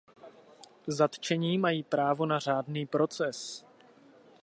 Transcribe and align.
Zatčení 0.87 1.57
mají 1.57 1.83
právo 1.83 2.25
na 2.25 2.39
řádný 2.39 2.85
proces. 2.85 3.65